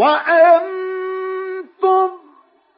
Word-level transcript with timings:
وأنتم 0.00 2.08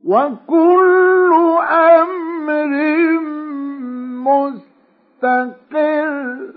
وكل 0.04 1.32
أمر 1.70 2.74
مستقر 4.24 4.73
مستقر 5.24 6.54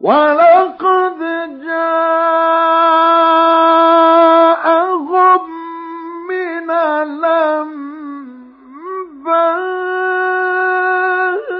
ولقد 0.00 1.18
جاءهم 4.52 5.40
من 6.28 6.70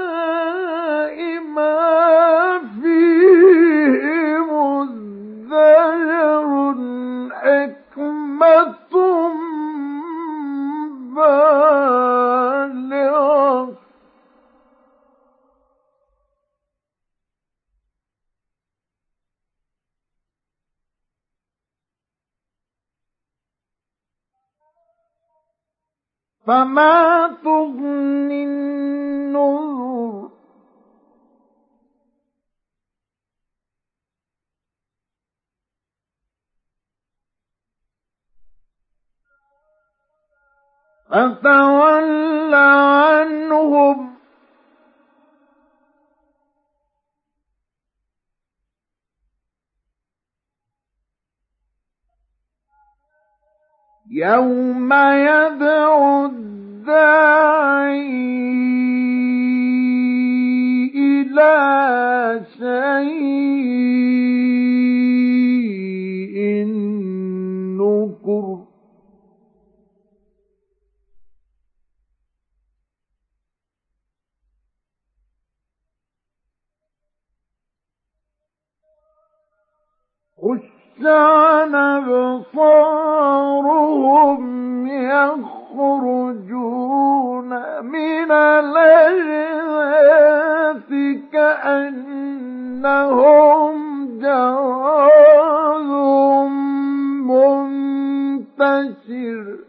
الأنباء 0.03 1.39
ما 1.55 2.59
فيه 2.81 4.37
مزدجر 4.51 6.07
حكمة 7.31 8.02
فما 26.47 27.27
تغني 27.43 28.43
النذر 28.43 30.29
فتول 41.09 42.53
عنهم 42.53 44.12
يوم 54.11 54.93
يدعو 54.93 56.25
الداعي 56.25 58.03
إلى 60.95 62.41
شيء 62.59 64.32
عن 81.07 81.75
أبصارهم 81.75 82.87
يخرجون 84.87 86.63
من 87.83 88.31
الأجداث 88.31 89.63
كأنهم 91.33 92.93
جراد 94.19 95.91
منتشر. 98.59 99.62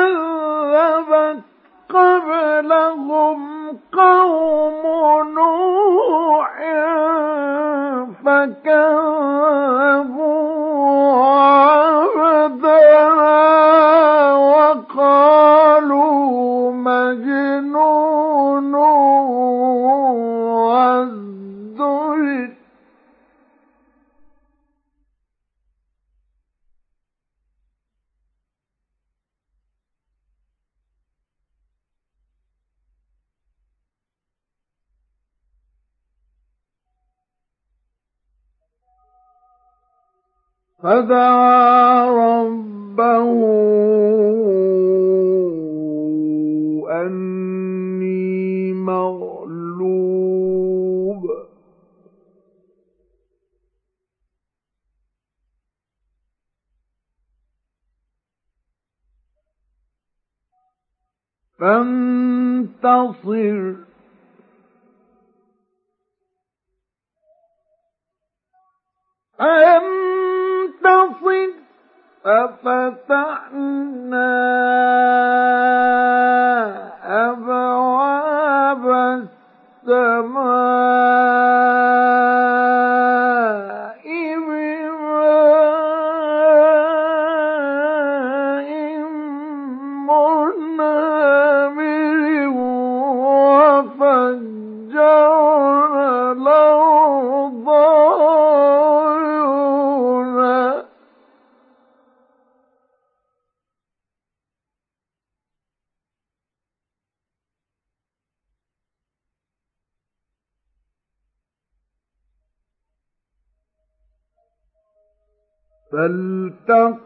كذبت 0.06 1.55
قبلهم 1.90 3.38
قوم 3.92 4.82
نوح 5.34 6.52
فكذبوا 10.16 11.85
فدعا 40.82 42.10
ربه 42.10 43.30
أني 46.90 48.72
مغلوب. 48.72 50.16
فانتصر. 61.58 63.06
أم 69.40 70.25
فانتصر 70.86 71.50
ففتحنا 72.24 74.32
أبواب 77.30 78.84
السماء. 79.86 80.45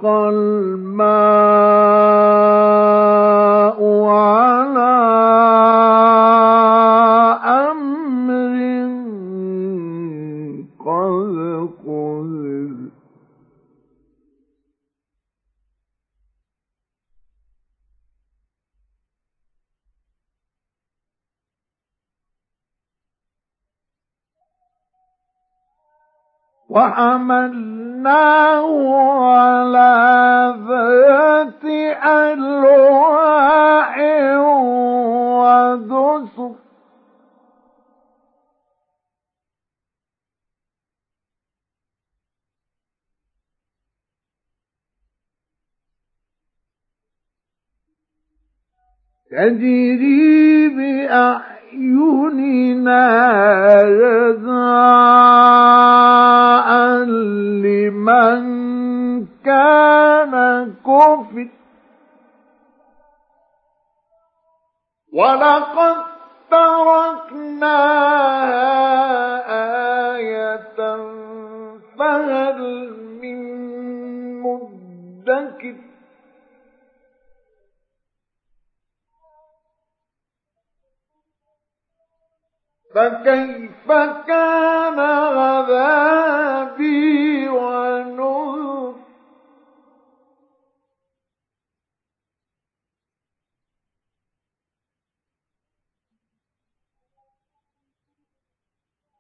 فالتقى 0.03 0.60
وحملناه 26.71 28.67
على 29.27 29.95
ذات 30.69 31.65
ألواح 32.05 33.95
ودسر. 35.39 36.55
تجري 49.31 50.71
بأعيننا 51.73 53.03
جزاء 53.83 54.71
لمن 57.65 58.43
كان 59.45 60.35
كفر. 60.87 61.49
ولقد 65.13 65.97
تركناها 66.51 67.71
فكيف 82.95 83.93
كان 84.27 84.99
عذابي 85.39 86.79
ونذر؟ 87.49 88.95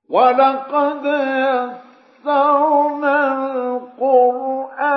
ولقد 0.08 1.05
يسرنا 2.25 3.17
القرآن 3.52 4.94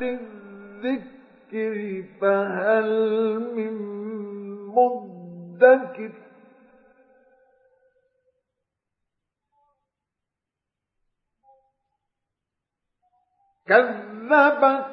للذكر 0.00 1.76
فهل 2.20 2.90
من 3.56 3.74
مدكر؟ 4.74 6.27
كذبت 13.68 14.86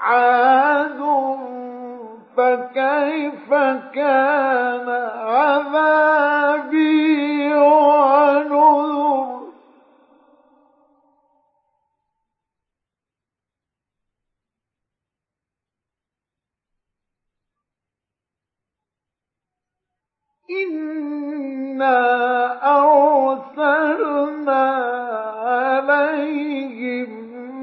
عاد 0.00 1.00
فكيف 2.36 3.54
كان 3.94 4.88
عذابي 5.24 6.74
ونذر؟ 7.54 9.42
إنا 20.50 22.11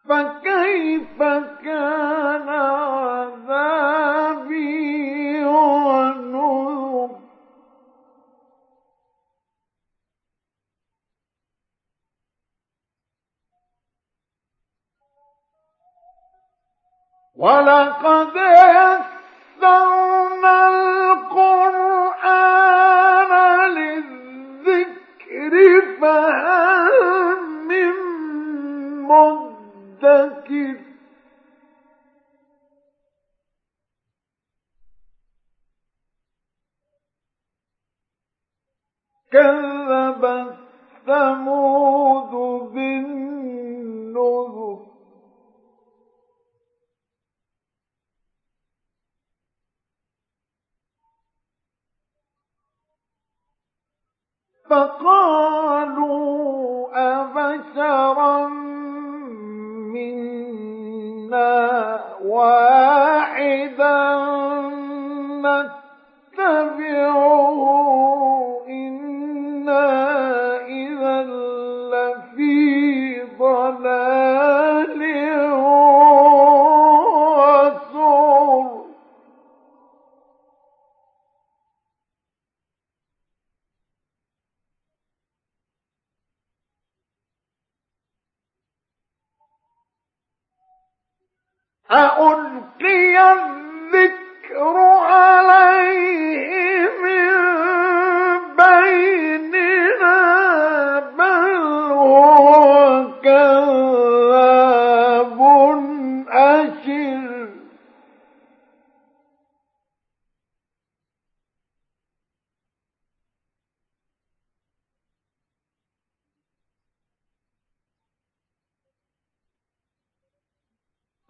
فكيف 0.05 1.23
كان 1.63 2.49
عذابي 2.49 3.81
ولقد 17.41 18.27
يسرنا 18.35 19.20
فقالوا 54.81 56.87
أبشرا 56.93 58.47
منا 59.93 61.99
واحدا 62.25 63.80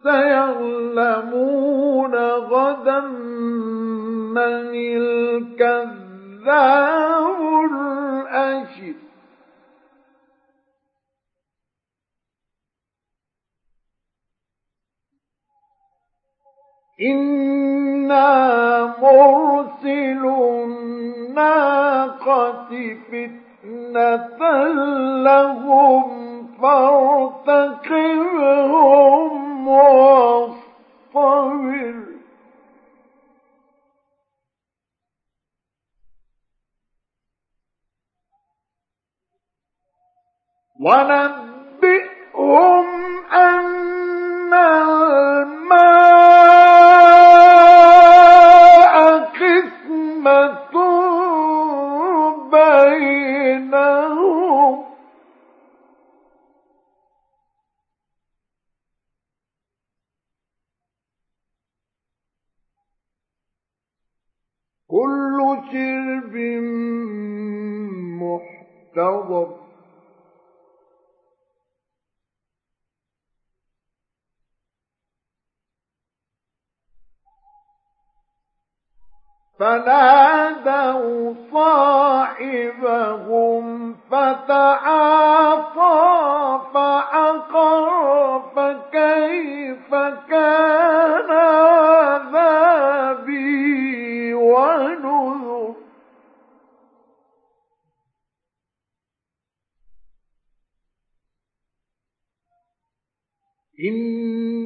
سيعلمون 0.02 1.64
غدا 2.14 3.00
من 4.34 4.74
الكذاب 5.54 6.20
الأشر. 7.70 8.94
إنا 17.02 18.28
مرسل 19.02 20.22
الناقة 21.32 22.70
فتنة 23.08 24.42
لهم 25.22 26.06
فارتقبهم 26.62 27.42
ونبئهم 40.82 42.86
أن 43.32 44.54
الماء 44.54 45.72
قسمة 49.38 50.74
بينهم. 52.50 53.92
كل 64.88 65.38
شرب 65.72 66.34
محتضر. 68.22 69.61
فنادوا 79.62 81.34
صاحبهم 81.52 82.84
فتعاطى 84.10 85.90
فعقر 86.74 88.40
فكيف 88.56 89.94
كان 90.30 91.30
عذابي 92.10 92.74
ونذر. 94.34 95.74
إنا 103.80 104.61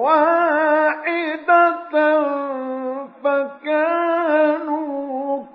واحدة 0.00 1.92
فكانوا 3.24 4.96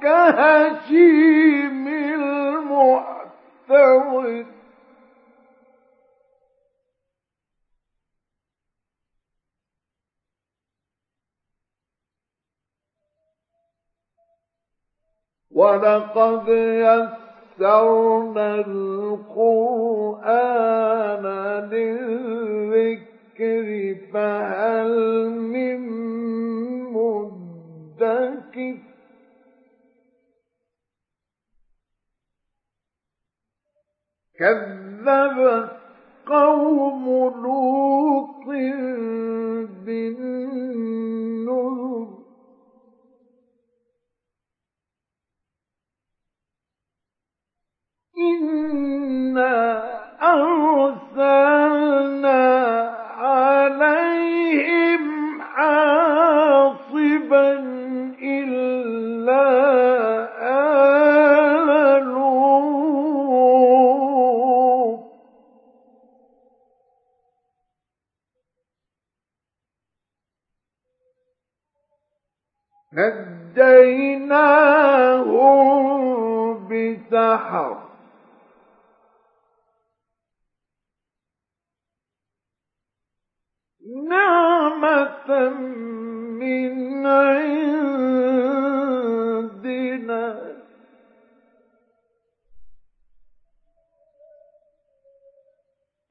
كهشيم 0.02 1.88
المحتوى 2.98 3.32
ولقد 15.52 16.50
يسرنا 17.62 18.56
القرآن 18.66 19.56
للذكر 21.70 23.68
فهل 24.14 24.94
من 25.30 25.80
مدكر 26.94 28.78
كذبت 34.40 35.70
قوم 36.26 37.06
لوط 37.44 38.46
بالنذر 39.86 41.81
إنا 48.22 49.84
أرسلنا 50.22 51.62
عليهم 53.18 55.04
حاصبا 55.42 57.52
إلا 58.22 59.62
نجيناهم 74.12 76.68
بسحر. 76.68 77.81
من 86.40 87.06
عندنا. 87.06 87.82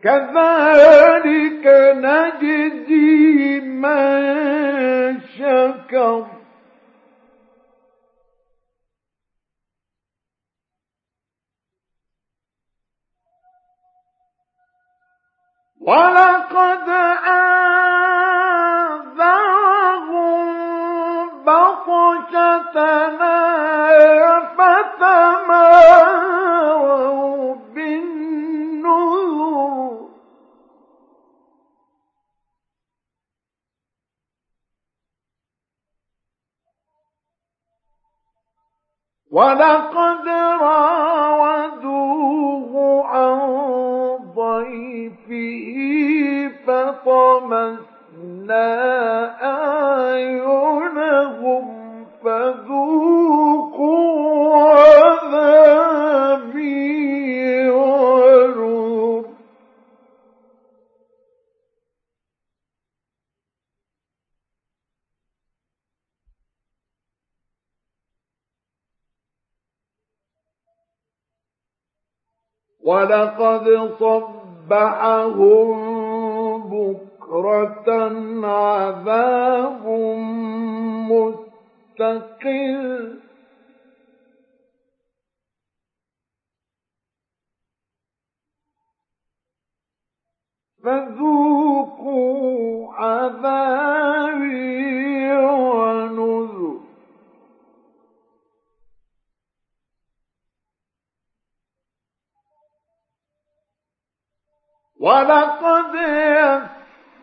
كذلك 0.02 1.66
نجزي 1.96 3.60
من 3.60 5.20
شكر. 5.20 6.40
ولقد 15.80 16.88
فأتبعهم 19.20 20.46
بطشتنا 21.46 23.29
ولقد 72.84 73.90
صبحهم 73.98 75.70
بكرة 76.70 77.88
عذاب 78.46 79.86
مستقل. 82.00 83.20
فذوقوا 90.84 92.40
عذابي 92.94 94.50
ونذر 95.36 96.39
ولقد 105.00 105.94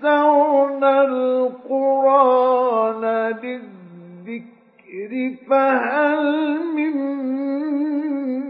يسرنا 0.02 1.02
القرآن 1.02 3.02
للذكر 3.44 5.12
فهل 5.50 6.60
من 6.76 6.96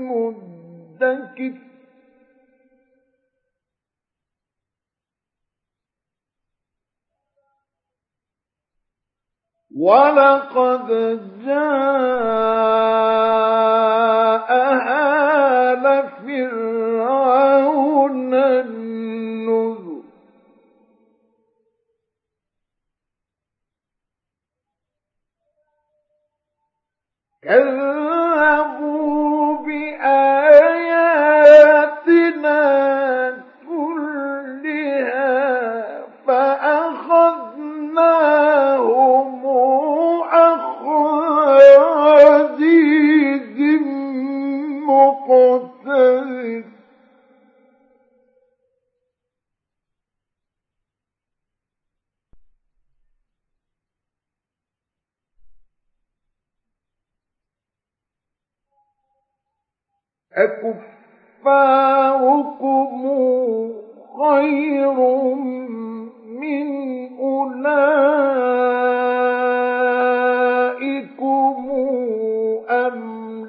مدكر؟ 0.08 1.54
ولقد 9.78 10.88
جاء 11.46 11.58
آل 15.72 15.84
فرعون 16.26 18.34
النذر 18.34 20.02
كذبوا 27.48 28.77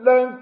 لك 0.09 0.38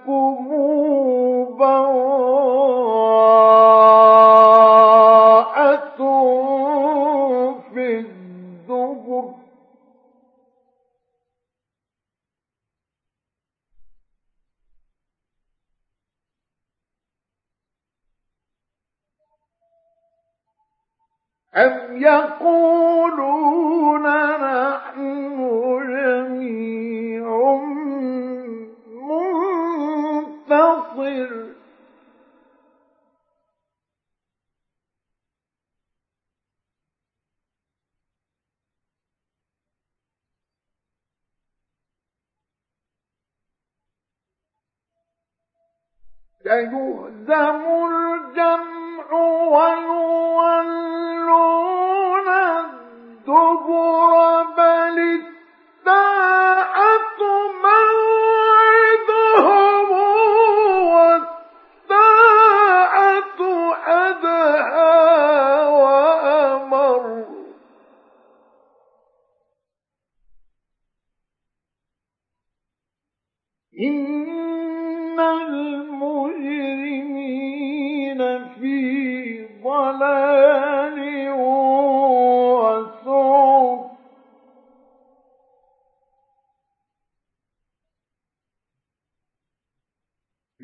سيهزم 46.46 47.60
الجمع 47.90 49.10
ويولون 51.16 52.28
الدبر 52.28 54.35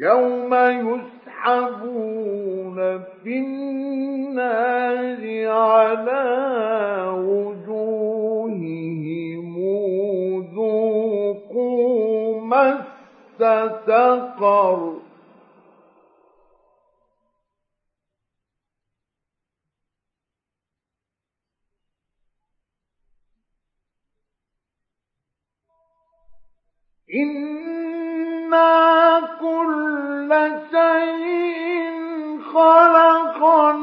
يوم 0.02 0.54
يسحبون 0.84 2.76
في 3.24 3.38
النار 3.38 5.22
على 5.48 6.24
وجوههم 7.28 8.82
ذوقوا 10.54 12.40
مس 12.40 12.76
سقر 13.38 15.01
إنا 27.14 28.70
كل 29.40 30.30
شيء 30.70 31.92
خلقناه 32.54 33.82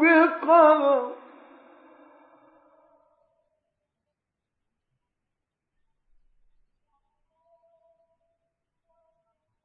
بقدر 0.00 1.12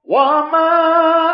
وما 0.06 1.27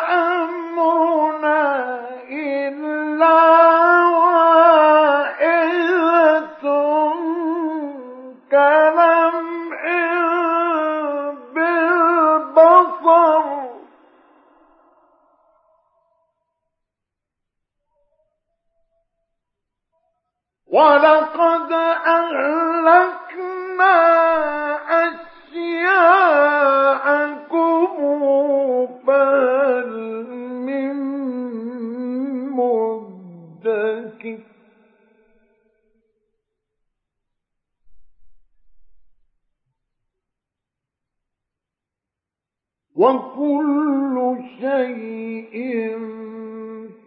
وكل 43.04 44.16
شيء 44.60 45.56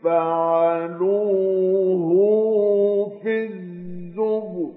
فعلوه 0.04 2.10
في 3.22 3.44
الزبر 3.44 4.72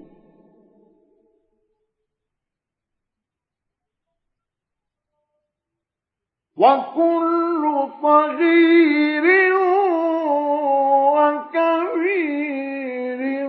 وكل 6.56 7.88
صغير 8.02 9.24
وكبير 12.00 13.48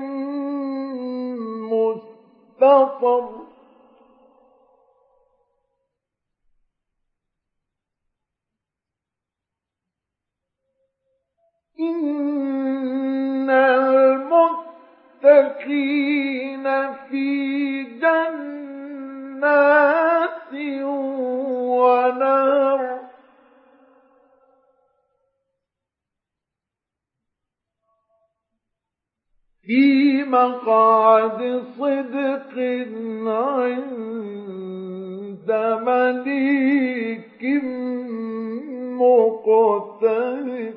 مستطر 1.71 3.40
إن 11.81 13.49
المتقين 15.23 16.65
في 17.09 17.27
جنات 17.83 19.31
ونهر 21.73 22.81
في 29.65 30.23
مقعد 30.23 31.63
صدق 31.77 32.57
عند 33.27 34.21
مليك 35.85 37.43
مقتدر 39.01 40.73